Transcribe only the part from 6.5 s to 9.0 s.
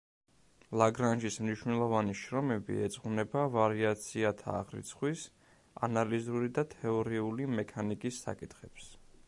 და თეორიული მექანიკის საკითხებს.